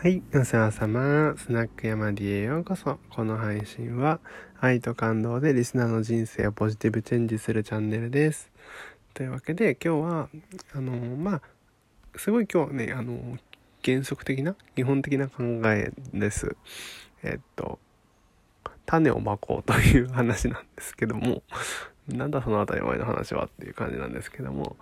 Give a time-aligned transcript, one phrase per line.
[0.00, 1.34] はい、お世話様。
[1.36, 3.00] スナック山 D へようこそ。
[3.10, 4.20] この配信は、
[4.60, 8.52] 愛と感動でリスナーの人生をポジティブチェンジするチャンネルです。
[9.12, 10.28] というわけで、今日は、
[10.72, 11.42] あの、まあ、
[12.14, 13.38] すごい今日はね、あの、
[13.84, 16.54] 原則的な、基本的な考えです。
[17.24, 17.80] えっと、
[18.86, 21.42] 種をまこうという話なんですけども、
[22.08, 24.76] なんだその当たり前の話はっていう感じなんですけども、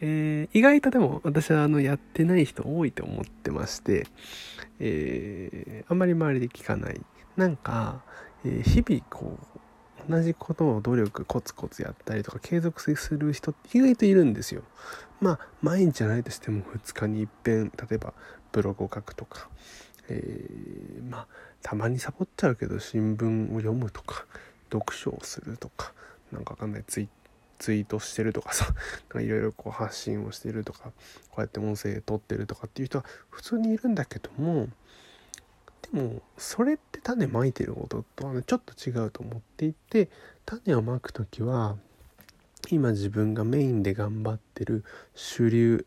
[0.00, 4.06] えー意外とでも私はあのやってない人多いと思ってまして、
[4.80, 7.00] えーあんまり周りで聞かない。
[7.36, 8.02] なんか、
[8.44, 9.38] えー日々こ
[10.08, 14.62] う、同じことを努力コツコツやったりとか継続する人って意外といるんですよ。
[15.20, 18.12] まあ、毎日じゃないとしても2日に一遍、例えば
[18.50, 19.48] ブログを書くとか、
[20.08, 21.26] えーまあ、
[21.62, 24.26] たまにサボっちゃうけど新聞を読むとか、
[24.72, 25.92] 読書をするとか、
[26.32, 27.08] なんかわかんないツイ
[27.58, 28.74] ツイートしてるとかさ、
[29.20, 30.92] いろいろこう発信をしてるとか、
[31.30, 34.68] こうやって音声取ってるとかっていう人は普通にいるんだけども、
[35.92, 40.08] でもそれって種まいてることとはねちょっと違うと思っていて
[40.46, 41.76] 種をまく時は
[42.70, 45.84] 今自分がメインで頑張ってる主流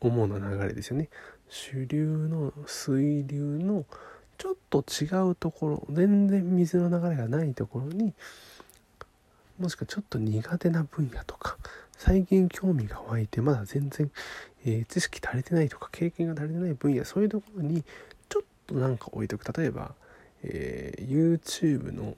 [0.00, 1.08] 主な流れですよね。
[1.48, 3.86] 主流の水流の
[4.38, 8.12] ちょっと違うところ全然水の流れがないところに
[9.58, 11.56] もしくはちょっと苦手な分野とか
[11.96, 14.10] 最近興味が湧いてまだ全然、
[14.66, 17.84] えー知識足りてないとか経験が足りてない分野そういうところに
[18.28, 19.52] ちょっとなんか置いとく。
[19.52, 19.94] 例えば、
[20.42, 22.16] えー YouTube の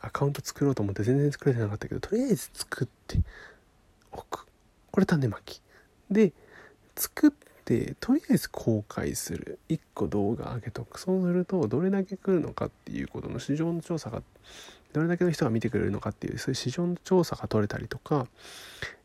[0.00, 3.18] アカウント作ろうと思って全然作れてなかったけどとりあえず作って
[4.12, 4.46] おく。
[4.90, 5.60] これ種まき。
[6.10, 6.32] で
[6.94, 7.30] 作っ
[7.66, 9.58] てとりあえず公開する。
[9.68, 10.98] 1個動画上げとく。
[11.00, 14.22] そうするとどれだけ来るのかっていうことの市場の調査が
[14.92, 18.26] どれだけの人が見てくれるのかっていうそういう市場の調査が取れたりとか、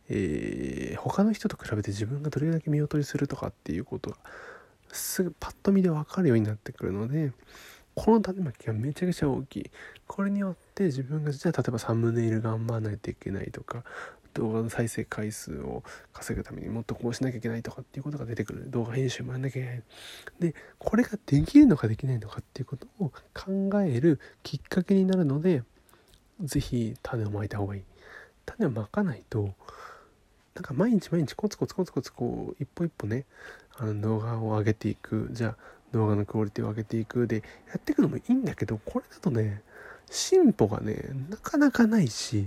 [0.09, 4.17] えー他の人と比べて自分がどれだけ見劣りするとかっていうことが
[4.91, 7.31] すぐパッと見で分かるようになってくるので
[7.95, 9.71] この種まきがめちゃくちゃ大きい。
[10.07, 13.83] これによって自分がじゃあ例えばサムネイル頑張らないといけないとか
[14.33, 15.83] 動画の再生回数を
[16.13, 19.83] 稼ぐためにもっとこうしなきゃいけないとかっていうことが出てくる動画編集もやんなきゃいけない。
[20.39, 25.63] でこれができるのかできないのかっていうことを考えるきっかけになるので
[26.41, 27.83] 是非種をまいた方がいい。
[28.45, 29.53] 種をまかないと
[30.55, 33.25] なんか毎日毎日コツコツコツコツこう一歩一歩ね
[33.77, 35.29] あの動画を上げていく。
[35.31, 35.55] じゃあ
[35.91, 37.27] 動画のクオリティを上げていく。
[37.27, 39.61] でやっていくのもいいんだけどこれだとね
[40.11, 42.45] 進歩がねなかなかないし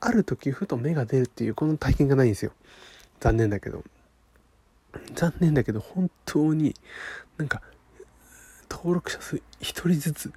[0.00, 2.52] ある時ふと芽が出るっていうこの体験がないんですよ。
[3.20, 3.82] 残念だけど。
[5.14, 6.74] 残念だけど本当に
[7.36, 7.62] なんか
[8.70, 10.32] 登録者数1人ずつ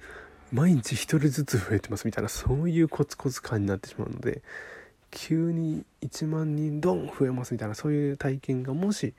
[0.52, 4.42] 毎日1人ずつ増えてますみたいなそういうコツコツ感になってしまうので
[5.10, 9.14] 急に1万人ドン増えますみたいなそういう体験がもし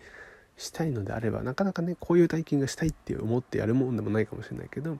[0.57, 4.99] したいのであればなかなかねこういう体験がしたいって思ってやるもんでもないかもしれないけど、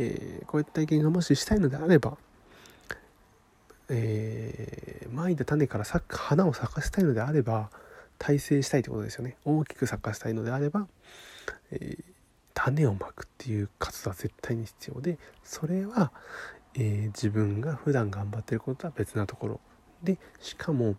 [0.00, 2.16] えーこういった体験がもししたいのであれば、
[3.90, 7.70] えー、まいた種から咲く花を咲かせたいのであれば
[8.18, 9.36] 大成したいってことですよね。
[9.44, 10.86] 大きく咲かせたいのであれば、
[11.72, 12.04] えー
[12.60, 16.10] 種をまくっていう活動は絶対に必要でそれは、
[16.74, 19.60] えー自分が普段頑張ってることとは別なところ
[20.02, 20.96] でしかも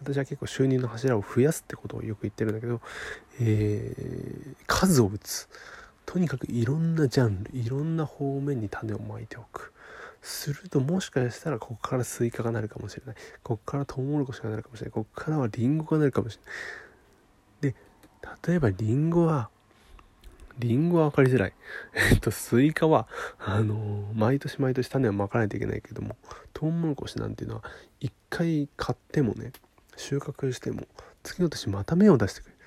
[0.00, 2.80] 私は結構収入の柱を増やすってことをよく言ってるんだけど、
[3.40, 5.48] えー数を打つ。
[6.06, 9.72] とにかくいろんなジャンルいろんな方面に種をまいておく
[10.22, 16.38] するともしかしたらここからスイカがなるかもしれないここからトウモロコシがなるかもしれないここからはリンゴがなるかもし
[17.62, 17.76] れないで
[18.46, 19.50] 例えばリンゴは
[20.58, 21.52] リンゴは分かりづらい。
[22.12, 26.16] えっと、スイカは、あのー毎年毎年種をまかないといけないけども、
[26.52, 27.64] トウモロコシなんていうのは、
[28.00, 29.52] 一回買ってもね、
[29.96, 30.86] 収穫しても、
[31.24, 32.58] 次の年また芽を出してくれる。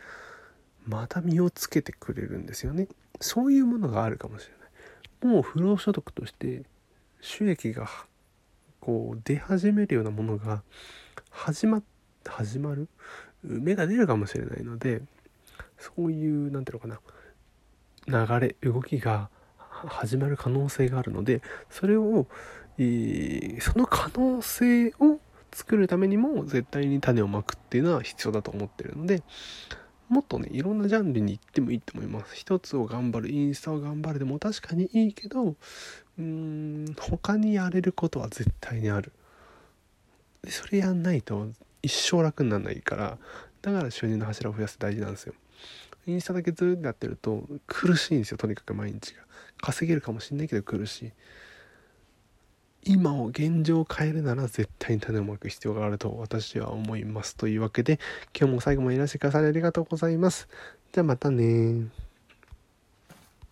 [0.86, 2.88] また実をつけてくれるんですよね。
[3.20, 4.54] そういうものがあるかもしれ
[5.28, 5.34] ない。
[5.34, 6.64] もう不労所得として、
[7.22, 7.88] 収益が、
[8.80, 10.64] こう、出始めるようなものが、
[11.30, 11.82] 始ま、
[12.26, 12.88] 始まる？
[13.44, 15.02] 芽が出るかもしれないので、
[15.78, 17.02] そういう、なんていうのか
[18.08, 19.30] な、流れ動きが
[19.86, 22.28] 始まる可能性があるのでそれを、
[22.78, 25.20] えーその可能性を
[25.52, 29.24] 作るためにも絶対に種をまくっていうのは必要だと思ってるので
[30.10, 32.36] もっとねいろんなジャンルに行ってもいいと思います。
[32.36, 39.12] 一つを頑張るインスタを頑張るでも確かにいいけどうーん他にやれることは絶対にある。
[40.44, 41.48] でそれやんないと
[41.82, 43.18] 一生楽にならないから
[43.62, 45.34] だから収入の柱を増やす大事なんですよ。
[46.06, 49.24] インスタだけずっとやってると苦しいんですよとにかく毎日が。
[49.60, 51.12] 稼げるかもしんないけど苦しい。
[52.84, 58.00] 今を現状を変えるなら絶対に種をまく必要があると私は思いますというわけで
[58.38, 60.48] 今日も最後までいらしてくださりありがとうございます。
[60.94, 62.07] じゃあまたね